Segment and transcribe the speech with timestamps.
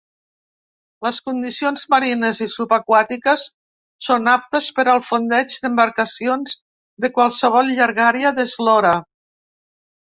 [1.07, 3.43] Les condicions marines i subaquàtiques
[4.07, 6.59] són aptes per al fondeig d'embarcacions
[7.05, 8.99] de qualsevol llargària d'eslora.